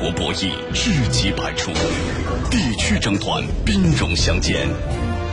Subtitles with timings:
[0.00, 1.72] 国博弈知己百出，
[2.52, 4.68] 地区争端兵戎相见，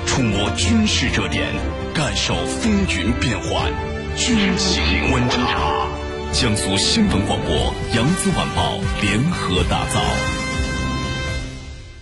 [0.07, 1.53] 触摸军事热点，
[1.93, 3.71] 感受风云变幻。
[4.17, 5.87] 军情观察，
[6.33, 10.01] 江苏新闻广播、扬子晚报联合打造。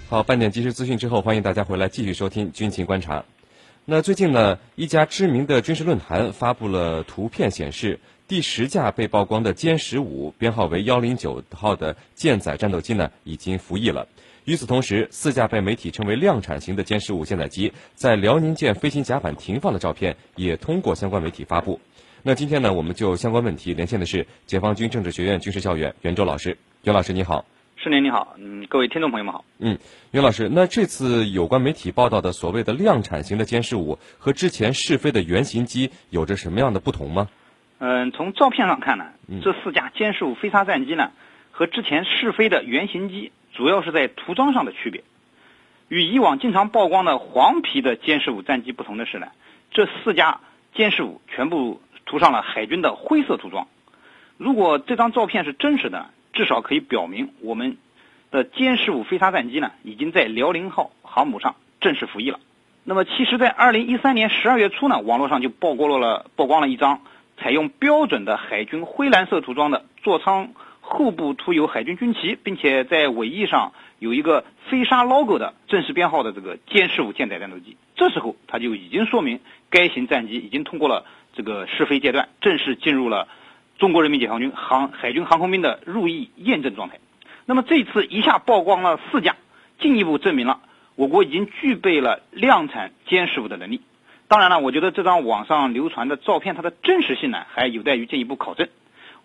[0.09, 3.25] 好，半点即时资讯之后，欢迎大家回来继续收听军情观察。
[3.83, 7.99] 那最近呢，一家知名的军事论坛发布了图片，显示
[8.33, 14.07] 第十架被曝光的歼十五编号为幺零九号的舰载战斗机呢，已经服役了。
[14.45, 21.79] 与此同时，四架被媒体称为量产型的歼十五舰载机在辽宁舰飞行甲板停放的照片也通过相关媒体发布。
[22.23, 26.57] 那今天呢，我们就相关问题连线的是解放军政治学院军事教员袁周老师。
[26.81, 27.45] 袁老师你好。
[27.77, 29.45] 师年你好，嗯，各位听众朋友们好。
[29.59, 29.77] 嗯，
[30.09, 37.29] 袁老师，那这次有关媒体报道的所谓的量产型的歼十五和之前试飞的原型机有着什么样的不同吗？
[37.85, 39.07] 嗯，从照片上看呢，
[39.41, 41.11] 这四架歼十五飞鲨战机呢
[41.51, 45.03] 和之前试飞的原型机主要是在涂装上的区别。
[45.89, 49.27] 与以往经常曝光的黄皮的歼十五战机不同的是呢，
[49.71, 50.39] 这四架
[50.73, 53.67] 歼十五全部涂上了海军的灰色涂装。
[54.37, 56.09] 如果这张照片是真实的。
[56.33, 57.77] 至少可以表明，我们
[58.31, 62.39] 的歼十五飞鲨战机呢，已经在辽宁号航母上正式服役了。
[62.83, 67.01] 那么，其实，在二零一三年十二月初呢，网络上就曝光了曝光了一张
[67.43, 77.75] 采用标准的海军灰蓝色涂装的座舱后部涂有海军军旗，并且在尾翼上有一个飞鲨 logo 的正式编号的这个歼十五舰载战斗机。
[77.97, 83.27] 这时候，它就已经说明该型战机已经通过了这个试飞阶段，正式进入了。
[83.77, 86.99] 中国人民解放军航海军航空兵的入役验证状态。
[87.45, 89.35] 那么这次一下曝光了四架，
[89.79, 90.61] 进一步证明了
[90.95, 93.81] 我国已经具备了量产歼十五的能力。
[94.33, 98.67] 当然了，我觉得这张网上流传的照片它的真实性呢，还有待于进一步考证。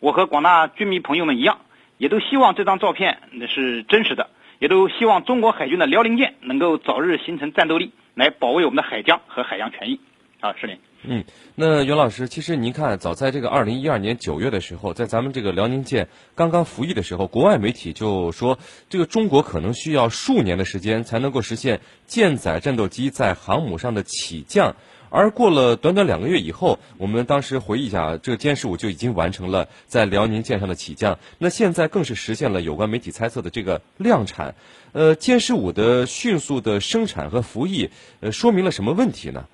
[0.00, 1.60] 我和广大军迷朋友们一样，
[1.96, 9.98] 也都希望这张照片那是真实的，也都希望中国海军的辽宁舰能够早日形成战斗力，来保卫我们的海疆和海洋权益。
[10.40, 10.78] 啊，是您。
[11.04, 11.24] 嗯，
[11.54, 18.58] 那袁老师，其实您看，早在这个二零一二年九月的时候，在咱们这个辽宁舰刚刚服役的时候，国外媒体就说，
[18.90, 24.76] 这个中国可能需要数年的时间才能够实现舰载战斗机在航母上的起降。
[25.10, 31.18] 而过了短短两个月以后，我们当时回忆一下，这个歼十五就已经完成了在辽宁舰上的起降。
[31.38, 34.54] 那现在更是实现了有关媒体猜测的这个量产。
[34.92, 39.46] 呃，歼十五的迅速的生产和服役，呃，说明了什么问题呢？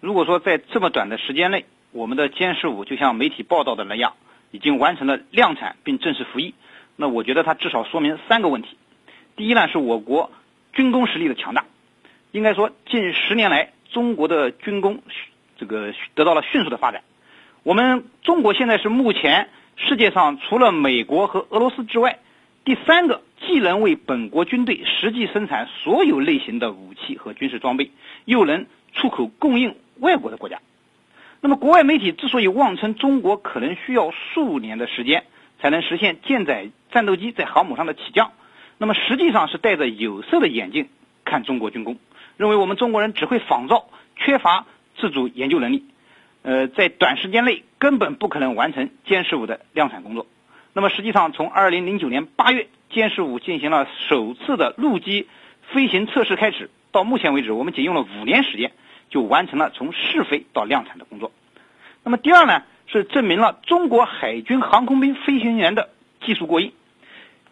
[0.00, 4.14] 如果说在这么短的时间内，我们的歼十五就像媒体报道的那样，
[4.50, 6.54] 已经完成了量产并正式服役，
[6.96, 8.76] 那我觉得它至少说明三个问题。
[9.36, 10.30] 第一呢，是我国
[10.72, 11.64] 军工实力的强大。
[12.30, 15.02] 应该说，近十年来，中国的军工
[15.56, 17.02] 这个得到了迅速的发展。
[17.62, 22.18] 我们中国现在是目前世界上除了美国和俄罗斯之外，
[22.64, 27.90] 第三个既能为本国军队实际生产所有类型的武器和军事装备，
[28.24, 29.74] 又能出口供应。
[30.00, 30.60] 外国的国家，
[31.40, 35.24] 那么国外媒体之所以妄称中国可能需要数年的时间
[35.60, 38.30] 才能实现舰载战斗机在航母上的起降，
[38.78, 40.88] 那么实际上是戴着有色的眼镜
[41.24, 41.96] 看中国军工，
[42.38, 44.64] 认为我们中国人只会仿造，缺乏
[44.96, 45.84] 自主研究能力，
[46.40, 50.26] 呃，在短时间内根本不可能完成歼十五的量产工作。
[50.72, 55.28] 那么实际上，从二零零九年八月歼十五进行了首次的陆基
[55.72, 58.72] 飞行测试开始，到目前为止，我们仅用了五年时间。
[59.10, 61.32] 就完成了从试飞到量产的工作。
[62.04, 65.88] 那么第二呢，是证明了中国海军航空兵飞行员的
[66.20, 66.74] 技术过硬。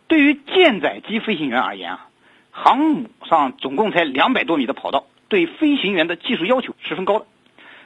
[0.06, 2.05] 对于舰载机飞行员而言啊，
[2.58, 7.26] 航母上总共才两百多米的跑道，对飞行员的技术要求十分高的。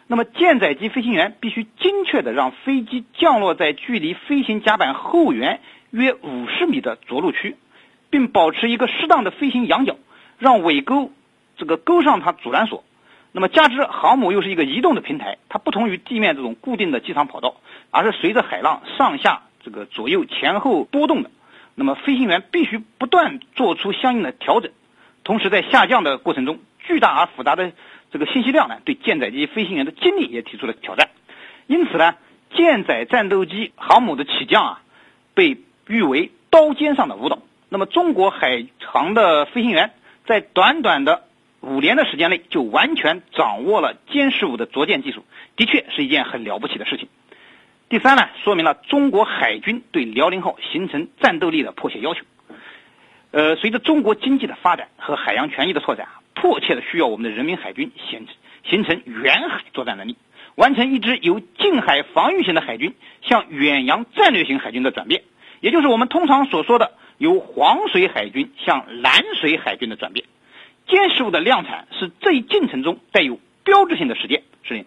[0.07, 5.61] 那么舰载机飞行员必须精确的让飞机降落在距离飞行甲板后缘
[5.91, 7.57] 约五十米的着陆区，
[8.11, 9.97] 并保持一个适当的飞行仰角，
[10.39, 11.11] 让尾钩
[11.57, 12.85] 这个钩上它阻拦索。
[13.33, 17.57] 那么加之航母又是一个移动的平台，它不同于地面这种固定的机场跑道，
[17.91, 21.31] 而是随着海浪上下这个左右前后波动的。
[21.81, 24.71] 那么飞行员必须不断做出相应的调整，
[25.25, 27.73] 同时在下降的过程中，巨大而复杂的
[28.13, 31.09] 这个信息量呢，对舰载机飞行员的精力也提出了挑战。
[31.67, 32.17] 因此呢，
[32.55, 34.83] 舰载战斗机航母的起降啊，
[35.33, 35.57] 被
[35.89, 37.39] 誉为刀尖上的舞蹈。
[37.71, 39.93] 那么中国海航的飞行员
[40.27, 41.23] 在短短的
[41.61, 45.25] 五年的时间内就完全掌握了歼十五的着舰技术，
[45.57, 47.09] 的确是一件很了不起的事情。
[47.91, 52.23] 第三呢，说明了中国海军对辽宁号形成战斗力的迫切要求。
[53.33, 60.17] 呃，随着中国经济的发展和海洋权益的拓展，迫切的需要我们的人民海军形成形成远海作战能力，
[60.55, 65.25] 完成一支由近海防御型的海军向远洋战略型海军的转变，
[65.59, 70.27] 也就是我们通常所说的由黄水海军向蓝水海军的转变。
[70.87, 74.45] 歼十五的量产是这一进程中带有标志性的事件。
[74.63, 74.87] 是。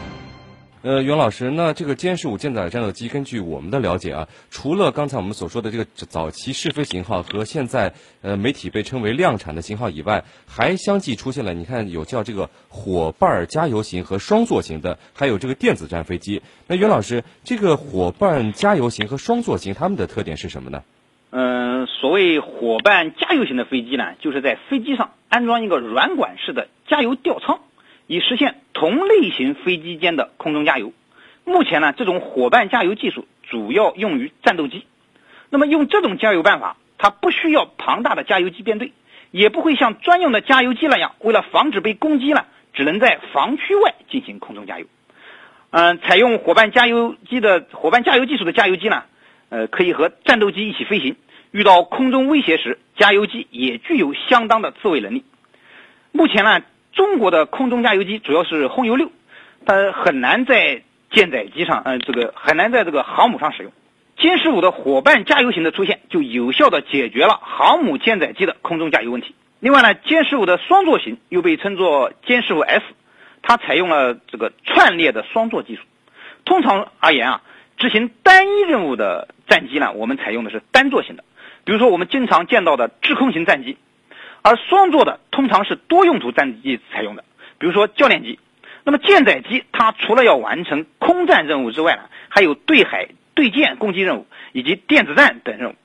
[0.83, 7.93] 呃，袁老师，那这个歼十五舰载战斗机，根据我们的了解啊，除了刚才我们所说的这个早期试飞型号和现在
[8.23, 16.41] 呃媒体被称为量产的型号以外，还相继出现了，你看有叫这个伙伴加油型和双座型的，还有这个电子战飞机。
[16.65, 20.81] 那袁老师，这个伙伴加油型和双座型，它们的特点是什么呢？
[21.29, 27.59] 嗯，所谓伙伴加油型的飞机呢，就是在飞机上安装一个软管式的加油吊舱。
[28.11, 30.91] 以实现同类型飞机间的空中加油。
[31.45, 34.85] 目前呢，这种伙伴加油技术主要用于战斗机。
[35.49, 38.91] 那么用这种加油办法，它不需要庞大的加油机编队，
[39.31, 42.43] 也不会像专用的加油机那样，为了防止被攻击呢，
[42.73, 44.87] 只能在防区外进行空中加油。
[45.69, 49.03] 嗯，采用伙伴加油机的伙伴加油技术的加油机呢，
[49.47, 51.15] 呃，可以和战斗机一起飞行。
[51.51, 55.23] 遇到空中威胁时，加油机也具有相当的自卫能力。
[56.11, 56.61] 目前呢。
[56.93, 59.11] 中国的空中加油机主要是轰油六，
[59.65, 63.71] 它很难在舰载机上，嗯，这个很难在这个航母上使用。
[64.17, 69.33] 歼十五的伙伴加油型的出现，就有效的解决了航母舰载机的空中加油问题。
[69.59, 72.83] 另外呢，歼十五的双座型又被称作歼十五 S，
[73.41, 75.81] 它采用了这个串列的双座技术。
[76.45, 77.41] 通常而言啊，
[77.77, 81.23] 执行单一任务的战机呢，我们采用的是单座型的，
[81.63, 83.77] 比如说我们经常见到的制空型战机。
[84.43, 87.23] 而双座的通常是多用途战机采用的，
[87.59, 88.39] 比如说教练机。
[88.83, 95.75] 那么舰载机它除了要完成空战任务之外呢，还有对海、对舰攻击任务以及电子战等任务。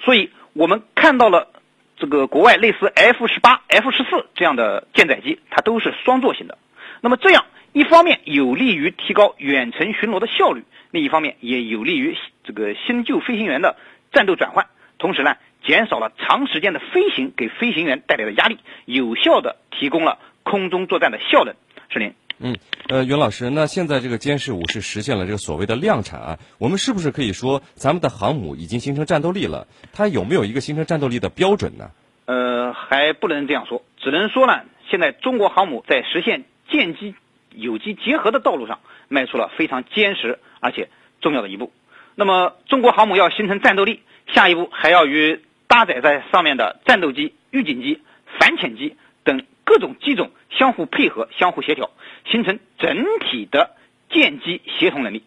[0.00, 1.48] 所以我们看到了
[1.96, 6.58] 这个国外类似 F 十八、F 十四这样的舰载机，它都是双座型的。
[7.00, 13.76] 那么这样一方面有利于提高远程巡逻的效率，另一方面也有利于这个新旧飞行员的
[14.10, 14.66] 战斗转换。
[14.98, 15.36] 同时呢。
[15.70, 21.54] 减少了长时间的飞行给飞行员带来的压力，有效的提供了空中作战的效能。
[21.90, 22.12] 是您。
[22.40, 22.56] 嗯，
[22.88, 29.68] 呃，袁老师，那现在这个歼十五是实现了这个所谓的量产啊，我们是不是可以说咱们的航母已经形成战斗力了？
[29.92, 31.92] 它有没有一个形成战斗力的标准呢？
[32.24, 37.14] 呃，还不能这样说，只能说呢，现在中国航母在实现舰机
[37.54, 40.88] 有机结合的道路上迈出了非常坚实而且
[41.20, 41.72] 重要的一步。
[42.16, 44.02] 那么，中国航母要形成战斗力，
[44.34, 45.40] 下一步还要与
[45.70, 48.02] 搭载在上面的战斗机、预警机、
[48.40, 51.92] 反潜机等各种机种相互配合、相互协调，
[52.26, 53.76] 形成整体的
[54.10, 55.22] 舰机协同能力。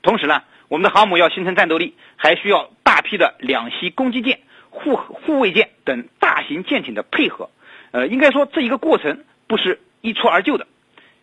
[0.00, 4.38] 同时呢，我们的航母要形成战斗力，还需要大批的两栖攻击舰、
[4.70, 7.50] 护护卫舰等大型舰艇的配合。
[7.90, 10.68] 呃，应该说这一个过程不是一蹴而就的。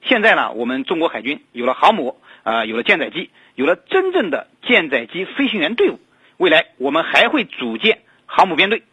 [0.02, 6.02] 现在呢，我们中国海军有了航母，啊，有了舰载机，有了真正的舰载机飞行员队伍。
[6.36, 8.00] 未来我们还会组建。
[8.28, 8.84] 航母编队，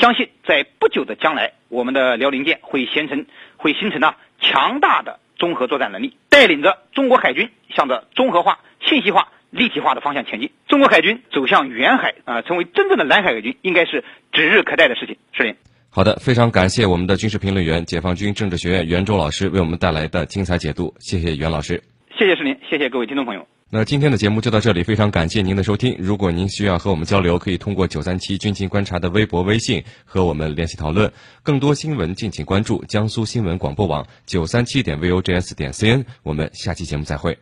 [0.00, 3.26] 相信在不久的将来，我们的辽宁舰会形成
[3.56, 10.50] 会形成呢强大的综合作战能力，带领着中国海军向着综合化、信息化、立体化的方向前进。
[10.66, 15.16] 中国海军走向远海啊，成为真正的蓝海海军，应该是指日可待的事情。
[15.32, 15.54] 是林。
[15.90, 20.94] 好的，非常感谢我们的军事评论员、解放军政治学院袁周老师为我们带来的精彩解读。
[20.98, 21.82] 谢谢袁老师。
[22.16, 23.57] 谢谢是您，谢谢各位听众朋友。
[23.70, 25.94] 那今天的节目就到这里，非常感谢您的收听。
[25.98, 31.12] 如果您需要和我们交流，可以通过九三七军情观察的微博、微信和我们联系讨论。
[31.42, 36.02] 更多新闻敬请关注江苏新闻广播网九三七点 vojs 点 cn。
[36.22, 37.38] 我们下期节目再会。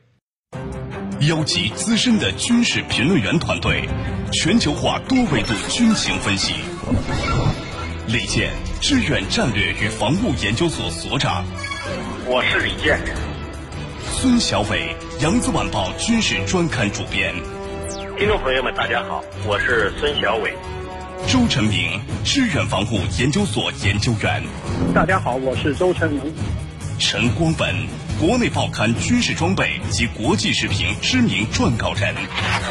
[1.21, 3.89] 邀集资深的军事评论员团队，
[4.33, 6.55] 全球化多维度军情分析。
[8.09, 11.45] 李健，志愿战略与防务研究所所长。
[12.27, 12.99] 我是李健。
[14.19, 17.35] 孙小伟，扬子晚报军事专刊主编。
[18.19, 20.55] 听众朋友们，大家好，我是孙小伟。
[21.27, 24.43] 周成明，志愿防护研究所研究员。
[24.95, 26.21] 大家好，我是周成明。
[26.99, 27.75] 陈光文，
[28.21, 32.15] 国内报刊军事装备及国际视频知名撰稿人。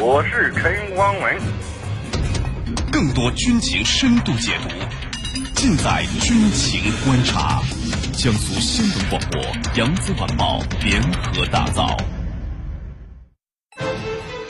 [0.00, 1.36] 我是陈光文。
[2.92, 4.68] 更多军情深度解读，
[5.56, 7.60] 尽在军情观察。
[8.12, 9.42] 江苏新闻广播、
[9.74, 11.94] 扬子晚报联合打造，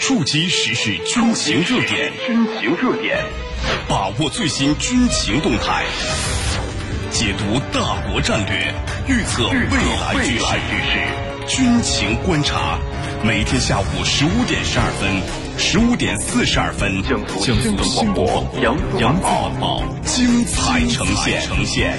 [0.07, 3.19] 触及时事军情热点，军情热点，
[3.89, 5.83] 把握最新军情动态，
[7.11, 8.73] 解读大国战略，
[9.09, 12.79] 预测未来局势，军情观察，
[13.25, 15.21] 每天下午十五点十二分、
[15.59, 17.43] 十五点四十二分，江苏
[17.83, 21.43] 新闻广播，扬子晚报，精彩呈现。
[21.43, 21.99] 呈现。